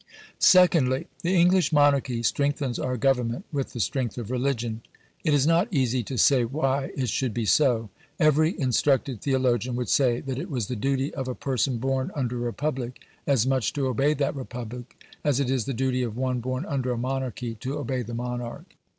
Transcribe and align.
Secondly. 0.39 1.05
The 1.21 1.35
English 1.35 1.71
Monarchy 1.71 2.23
strengthens 2.23 2.79
our 2.79 2.97
Government 2.97 3.45
with 3.51 3.73
the 3.73 3.79
strength 3.79 4.17
of 4.17 4.31
religion. 4.31 4.81
It 5.23 5.31
is 5.31 5.45
not 5.45 5.67
easy 5.71 6.01
to 6.05 6.17
say 6.17 6.43
why 6.43 6.89
it 6.97 7.07
should 7.09 7.35
be 7.35 7.45
so. 7.45 7.91
Every 8.19 8.59
instructed 8.59 9.21
theologian 9.21 9.75
would 9.75 9.89
say 9.89 10.19
that 10.21 10.39
it 10.39 10.49
was 10.49 10.69
the 10.69 10.75
duty 10.75 11.13
of 11.13 11.27
a 11.27 11.35
person 11.35 11.77
born 11.77 12.09
under 12.15 12.37
a 12.37 12.39
Republic 12.39 12.99
as 13.27 13.45
much 13.45 13.73
to 13.73 13.85
obey 13.85 14.15
that 14.15 14.35
Republic 14.35 14.99
as 15.23 15.39
it 15.39 15.51
is 15.51 15.65
the 15.65 15.71
duty 15.71 16.01
of 16.01 16.17
one 16.17 16.39
born 16.39 16.65
under 16.65 16.91
a 16.91 16.97
Monarchy 16.97 17.53
to 17.59 17.77
obey 17.77 18.01
the 18.01 18.15
monarch. 18.15 18.75